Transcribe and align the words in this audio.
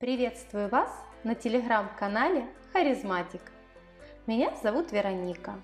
Приветствую 0.00 0.68
вас 0.68 0.88
на 1.24 1.34
телеграм-канале 1.34 2.46
Харизматик. 2.72 3.40
Меня 4.28 4.54
зовут 4.62 4.92
Вероника. 4.92 5.60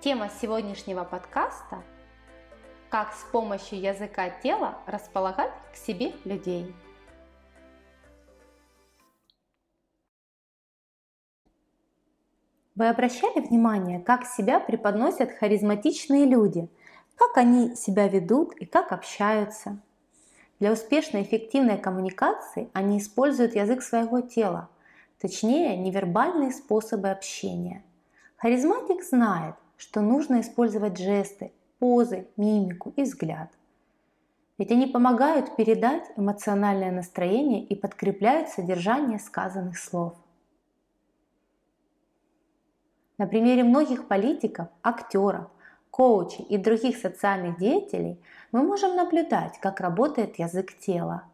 Тема 0.00 0.28
сегодняшнего 0.40 1.04
подкаста– 1.04 1.84
как 2.90 3.12
с 3.12 3.22
помощью 3.30 3.80
языка 3.80 4.30
тела 4.30 4.78
располагать 4.86 5.52
к 5.72 5.76
себе 5.76 6.14
людей. 6.24 6.74
Вы 12.74 12.88
обращали 12.88 13.38
внимание, 13.38 14.00
как 14.00 14.26
себя 14.26 14.58
преподносят 14.58 15.30
харизматичные 15.30 16.24
люди, 16.24 16.68
как 17.14 17.36
они 17.36 17.76
себя 17.76 18.08
ведут 18.08 18.56
и 18.56 18.66
как 18.66 18.90
общаются– 18.90 19.78
для 20.58 20.72
успешной 20.72 21.22
эффективной 21.22 21.78
коммуникации 21.78 22.70
они 22.72 22.98
используют 22.98 23.54
язык 23.54 23.82
своего 23.82 24.20
тела, 24.20 24.70
точнее 25.20 25.76
невербальные 25.76 26.52
способы 26.52 27.10
общения. 27.10 27.84
Харизматик 28.36 29.02
знает, 29.02 29.54
что 29.76 30.00
нужно 30.00 30.40
использовать 30.40 30.98
жесты, 30.98 31.52
позы, 31.78 32.26
мимику 32.36 32.92
и 32.96 33.02
взгляд. 33.02 33.50
Ведь 34.58 34.70
они 34.70 34.86
помогают 34.86 35.54
передать 35.56 36.04
эмоциональное 36.16 36.90
настроение 36.90 37.62
и 37.62 37.74
подкрепляют 37.74 38.48
содержание 38.48 39.18
сказанных 39.18 39.78
слов. 39.78 40.14
На 43.18 43.26
примере 43.26 43.64
многих 43.64 44.08
политиков, 44.08 44.68
актеров, 44.82 45.50
коучей 45.90 46.44
и 46.44 46.58
других 46.58 46.96
социальных 46.98 47.58
деятелей 47.58 48.20
мы 48.56 48.62
можем 48.62 48.96
наблюдать, 48.96 49.60
как 49.60 49.80
работает 49.80 50.38
язык 50.38 50.78
тела. 50.78 51.24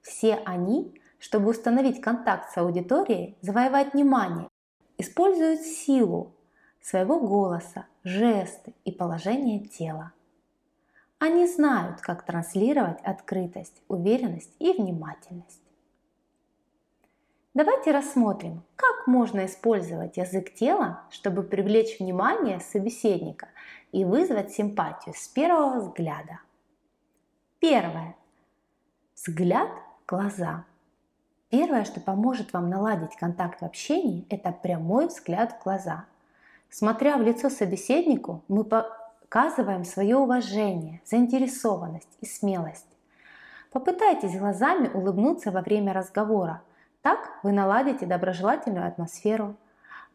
Все 0.00 0.34
они, 0.44 1.00
чтобы 1.20 1.50
установить 1.50 2.00
контакт 2.00 2.50
с 2.50 2.58
аудиторией, 2.58 3.36
завоевать 3.40 3.94
внимание, 3.94 4.48
используют 4.98 5.60
силу 5.60 6.34
своего 6.80 7.20
голоса, 7.20 7.86
жесты 8.02 8.74
и 8.84 8.90
положение 8.90 9.60
тела. 9.60 10.10
Они 11.20 11.46
знают, 11.46 12.00
как 12.00 12.26
транслировать 12.26 13.00
открытость, 13.02 13.80
уверенность 13.86 14.52
и 14.58 14.72
внимательность. 14.72 15.62
Давайте 17.54 17.92
рассмотрим, 17.92 18.64
как 18.74 19.06
можно 19.06 19.46
использовать 19.46 20.16
язык 20.16 20.52
тела, 20.52 21.04
чтобы 21.10 21.44
привлечь 21.44 22.00
внимание 22.00 22.58
собеседника 22.58 23.50
и 23.92 24.04
вызвать 24.04 24.50
симпатию 24.50 25.14
с 25.16 25.28
первого 25.28 25.78
взгляда. 25.78 26.40
Первое. 27.62 28.16
Взгляд 29.14 29.68
в 30.02 30.10
глаза. 30.10 30.64
Первое, 31.48 31.84
что 31.84 32.00
поможет 32.00 32.52
вам 32.52 32.68
наладить 32.68 33.14
контакт 33.14 33.60
в 33.60 33.64
общении, 33.64 34.26
это 34.30 34.50
прямой 34.50 35.06
взгляд 35.06 35.52
в 35.52 35.62
глаза. 35.62 36.06
Смотря 36.70 37.16
в 37.16 37.22
лицо 37.22 37.50
собеседнику, 37.50 38.42
мы 38.48 38.64
показываем 38.64 39.84
свое 39.84 40.16
уважение, 40.16 41.02
заинтересованность 41.04 42.08
и 42.20 42.26
смелость. 42.26 42.88
Попытайтесь 43.70 44.36
глазами 44.36 44.88
улыбнуться 44.92 45.52
во 45.52 45.60
время 45.60 45.92
разговора. 45.92 46.62
Так 47.00 47.30
вы 47.44 47.52
наладите 47.52 48.06
доброжелательную 48.06 48.88
атмосферу. 48.88 49.54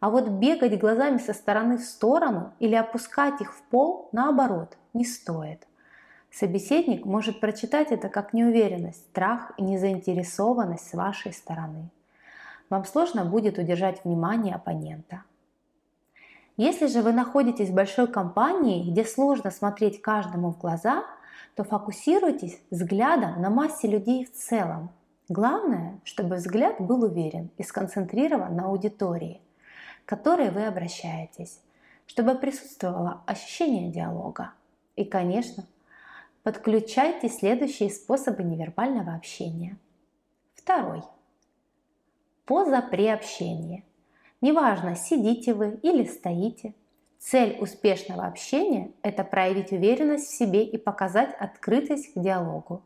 А 0.02 0.10
вот 0.10 0.28
бегать 0.28 0.78
глазами 0.78 1.18
со 1.18 1.32
стороны 1.32 1.78
в 1.78 1.86
сторону 1.86 2.52
или 2.60 2.76
опускать 2.76 3.40
их 3.40 3.54
в 3.54 3.62
пол, 3.70 4.10
наоборот, 4.12 4.76
не 4.94 5.06
стоит. 5.06 5.66
Собеседник 6.32 7.06
может 7.06 7.40
прочитать 7.40 7.92
это 7.92 8.10
как 8.10 8.34
неуверенность, 8.34 9.06
страх 9.08 9.52
и 9.58 9.64
незаинтересованность 9.64 10.90
с 10.90 10.94
вашей 10.94 11.34
стороны. 11.34 11.90
Вам 12.70 12.86
сложно 12.86 13.26
будет 13.26 13.58
удержать 13.58 14.04
внимание 14.04 14.56
оппонента. 14.56 15.24
Если 16.58 16.88
же 16.88 17.02
вы 17.02 17.14
находитесь 17.14 17.70
в 17.70 17.74
большой 17.74 18.08
компании, 18.08 18.90
где 18.90 19.06
сложно 19.06 19.52
смотреть 19.52 20.02
каждому 20.02 20.52
в 20.52 20.58
глаза, 20.58 21.06
то 21.56 21.64
фокусируйтесь 21.64 22.60
взглядом 22.72 23.42
на 23.42 23.50
массе 23.50 23.88
людей 23.88 24.26
в 24.26 24.34
целом. 24.34 24.90
Главное, 25.30 26.00
чтобы 26.04 26.36
взгляд 26.36 26.80
был 26.80 27.04
уверен 27.04 27.50
и 27.58 27.64
сконцентрирован 27.64 28.56
на 28.56 28.66
аудитории– 28.66 29.42
к 30.08 30.10
которой 30.10 30.52
вы 30.52 30.66
обращаетесь, 30.66 31.60
чтобы 32.06 32.36
присутствовало 32.36 33.24
ощущение 33.26 33.92
диалога. 33.92 34.54
И, 34.96 35.04
конечно, 35.04 35.66
подключайте 36.48 37.28
следующие 37.28 37.90
способы 37.90 38.42
невербального 38.42 39.14
общения. 39.14 39.78
Второй. 40.56 41.04
Поза 42.46 42.82
при 42.82 43.10
общении. 43.10 43.84
Неважно, 44.40 44.96
сидите 44.96 45.54
вы 45.54 45.78
или 45.84 46.06
стоите. 46.06 46.74
Цель 47.20 47.58
успешного 47.60 48.26
общения– 48.26 48.94
это 49.02 49.26
проявить 49.26 49.74
уверенность 49.74 50.28
в 50.28 50.38
себе 50.38 50.64
и 50.64 50.78
показать 50.78 51.36
открытость 51.38 52.14
к 52.14 52.18
диалогу. 52.18 52.82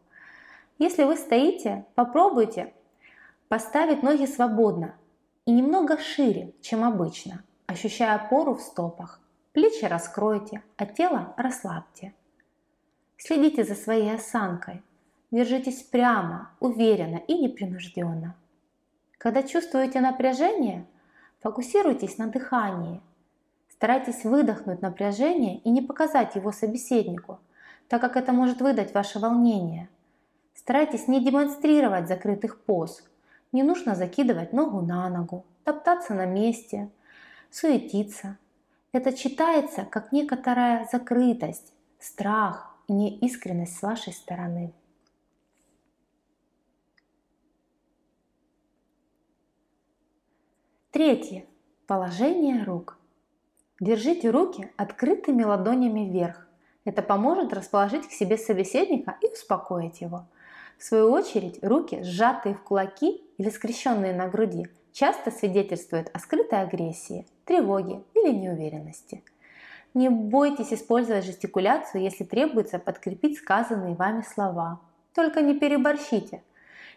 Если 0.79 1.03
вы 1.03 1.15
стоите, 1.15 1.85
попробуйте 1.93 2.73
поставить 3.47 4.01
ноги 4.01 4.25
свободно, 4.25 4.95
и 5.45 5.51
немного 5.51 5.99
шире, 5.99 6.55
чем 6.61 6.83
обычно, 6.83 7.43
ощущая 7.67 8.15
опору 8.15 8.55
в 8.55 8.61
стопах. 8.61 9.19
Плечи 9.53 9.85
раскройте, 9.85 10.63
а 10.77 10.87
тело 10.87 11.35
расслабьте. 11.37 12.15
Следите 13.23 13.63
за 13.63 13.75
своей 13.75 14.15
осанкой. 14.15 14.81
Держитесь 15.29 15.83
прямо, 15.83 16.49
уверенно 16.59 17.17
и 17.17 17.35
непринужденно. 17.35 18.35
Когда 19.19 19.43
чувствуете 19.43 20.01
напряжение, 20.01 20.87
фокусируйтесь 21.39 22.17
на 22.17 22.27
дыхании. 22.27 22.99
Старайтесь 23.69 24.23
выдохнуть 24.23 24.81
напряжение 24.81 25.59
и 25.59 25.69
не 25.69 25.83
показать 25.83 26.35
его 26.35 26.51
собеседнику, 26.51 27.39
так 27.89 28.01
как 28.01 28.17
это 28.17 28.33
может 28.33 28.59
выдать 28.59 28.95
ваше 28.95 29.19
волнение. 29.19 29.87
Старайтесь 30.55 31.07
не 31.07 31.23
демонстрировать 31.23 32.07
закрытых 32.07 32.59
поз, 32.63 33.03
не 33.51 33.61
нужно 33.61 33.93
закидывать 33.93 34.51
ногу 34.51 34.81
на 34.81 35.07
ногу, 35.09 35.45
топтаться 35.63 36.15
на 36.15 36.25
месте, 36.25 36.89
суетиться. 37.51 38.39
Это 38.93 39.13
читается 39.13 39.85
как 39.85 40.11
некоторая 40.11 40.89
закрытость, 40.91 41.71
страх 41.99 42.70
неискренность 42.87 43.77
с 43.77 43.81
вашей 43.81 44.13
стороны. 44.13 44.73
Третье. 50.91 51.45
Положение 51.87 52.63
рук. 52.63 52.97
Держите 53.79 54.29
руки 54.29 54.71
открытыми 54.77 55.43
ладонями 55.43 56.09
вверх. 56.09 56.47
Это 56.85 57.01
поможет 57.01 57.53
расположить 57.53 58.07
к 58.07 58.11
себе 58.11 58.37
собеседника 58.37 59.17
и 59.21 59.27
успокоить 59.27 60.01
его– 60.01 60.27
в 60.81 60.83
свою 60.83 61.11
очередь, 61.11 61.63
руки, 61.63 62.01
сжатые 62.01 62.55
в 62.55 62.63
кулаки 62.63 63.23
или 63.37 63.51
скрещенные 63.51 64.15
на 64.15 64.27
груди, 64.27 64.65
часто 64.91 65.29
свидетельствуют 65.29 66.09
о 66.11 66.17
скрытой 66.17 66.63
агрессии, 66.63 67.27
тревоге 67.45 68.01
или 68.15 68.31
неуверенности. 68.31 69.23
Не 69.93 70.09
бойтесь 70.09 70.71
использовать 70.71 71.25
жестикуляцию, 71.25 72.03
если 72.03 72.23
требуется 72.23 72.79
подкрепить 72.79 73.37
сказанные 73.37 73.95
вами 73.95 74.21
слова. 74.21 74.79
Только 75.13 75.41
не 75.41 75.59
переборщите. 75.59 76.43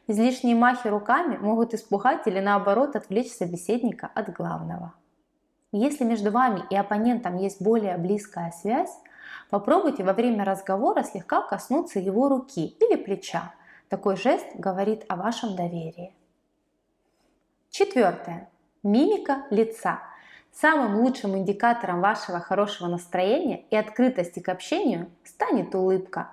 Излишние 0.06 0.54
махи 0.54 0.86
руками 0.86 1.36
могут 1.36 1.74
испугать 1.74 2.26
или 2.26 2.38
наоборот 2.38 2.94
отвлечь 2.94 3.32
собеседника 3.32 4.10
от 4.14 4.32
главного. 4.32 4.94
Если 5.72 6.04
между 6.04 6.30
вами 6.30 6.62
и 6.70 6.76
оппонентом 6.76 7.36
есть 7.36 7.60
более 7.60 7.96
близкая 7.96 8.52
связь, 8.52 8.96
попробуйте 9.50 10.04
во 10.04 10.12
время 10.12 10.44
разговора 10.44 11.02
слегка 11.02 11.42
коснуться 11.42 11.98
его 11.98 12.28
руки 12.28 12.76
или 12.78 12.94
плеча, 12.94 13.52
такой 13.88 14.16
жест 14.16 14.46
говорит 14.54 15.04
о 15.08 15.16
вашем 15.16 15.56
доверии. 15.56 16.14
Четвертое. 17.70 18.50
Мимика 18.84 19.46
лица. 19.50 20.00
Самым 20.54 21.00
лучшим 21.00 21.36
индикатором 21.36 22.00
вашего 22.00 22.38
хорошего 22.38 22.86
настроения 22.86 23.64
и 23.70 23.76
открытости 23.76 24.38
к 24.38 24.48
общению 24.48 25.10
станет 25.24 25.74
улыбка. 25.74 26.30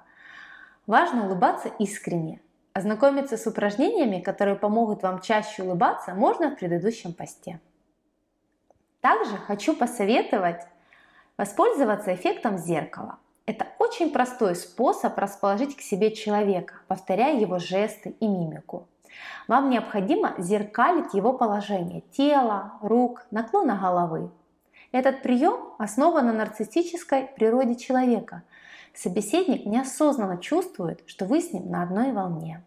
Важно 0.85 1.25
улыбаться 1.25 1.69
искренне. 1.79 2.39
Ознакомиться 2.73 3.35
с 3.35 3.47
упражнениями, 3.47 4.21
которые 4.21 4.55
помогут 4.55 5.01
вам 5.01 5.21
чаще 5.21 5.63
улыбаться, 5.63 6.13
можно 6.13 6.51
в 6.51 6.55
предыдущем 6.55 7.13
посте. 7.13 7.59
Также 9.01 9.35
хочу 9.37 9.75
посоветовать 9.75 10.67
воспользоваться 11.35 12.13
эффектом 12.13 12.59
зеркала. 12.59 13.17
Это 13.45 13.67
очень 13.79 14.11
простой 14.11 14.55
способ 14.55 15.17
расположить 15.17 15.75
к 15.75 15.81
себе 15.81 16.11
человека, 16.15 16.75
повторяя 16.87 17.39
его 17.39 17.59
жесты 17.59 18.15
и 18.19 18.27
мимику. 18.27 18.87
Вам 19.47 19.69
необходимо 19.69 20.35
зеркалить 20.37 21.13
его 21.13 21.33
положение 21.33 22.01
тела, 22.11 22.73
рук, 22.81 23.25
наклона 23.31 23.77
головы. 23.77 24.31
Этот 24.91 25.21
прием 25.21 25.73
основан 25.77 26.27
на 26.27 26.33
нарциссической 26.33 27.29
природе 27.35 27.75
человека. 27.75 28.43
Собеседник 28.93 29.65
неосознанно 29.65 30.37
чувствует, 30.37 31.01
что 31.05 31.25
вы 31.25 31.41
с 31.41 31.53
ним 31.53 31.69
на 31.69 31.83
одной 31.83 32.11
волне. 32.11 32.61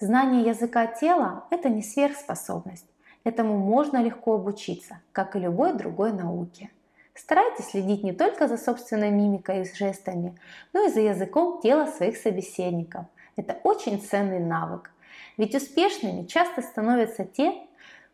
Знание 0.00 0.42
языка 0.42 0.86
тела– 0.86 1.44
это 1.50 1.68
не 1.68 1.82
сверхспособность. 1.82 2.86
Этому 3.22 3.56
можно 3.56 4.02
легко 4.02 4.34
обучиться, 4.34 5.00
как 5.12 5.36
и 5.36 5.38
любой 5.38 5.72
другой 5.72 6.12
науке. 6.12 6.70
Старайтесь 7.14 7.66
следить 7.66 8.02
не 8.02 8.12
только 8.12 8.48
за 8.48 8.56
собственной 8.56 9.10
мимикой 9.10 9.62
и 9.62 9.74
жестами, 9.74 10.36
но 10.72 10.86
и 10.86 10.90
за 10.90 11.00
языком 11.00 11.60
тела 11.60 11.86
своих 11.86 12.16
собеседников. 12.16 13.06
Это 13.36 13.58
очень 13.62 14.00
ценный 14.00 14.40
навык. 14.40 14.90
Ведь 15.36 15.54
успешными 15.54 16.26
часто 16.26 16.60
становятся 16.62 17.24
те, 17.24 17.54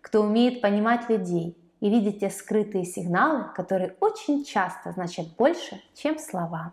кто 0.03 0.23
умеет 0.23 0.61
понимать 0.61 1.09
людей 1.09 1.57
и 1.81 1.89
видеть 1.89 2.21
те 2.21 2.31
скрытые 2.31 2.85
сигналы, 2.85 3.53
которые 3.55 3.97
очень 4.01 4.45
часто 4.45 4.93
значат 4.93 5.35
больше, 5.37 5.83
чем 5.95 6.19
слова. 6.19 6.73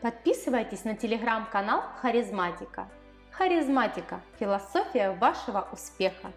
Подписывайтесь 0.00 0.84
на 0.84 0.96
телеграм-канал 0.96 1.82
Харизматика. 2.00 2.88
Харизматика– 3.30 4.20
философия 4.38 5.12
вашего 5.12 5.66
успеха. 5.72 6.32